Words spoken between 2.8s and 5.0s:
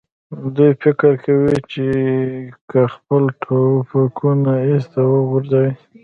خپل ټوپکونه ایسته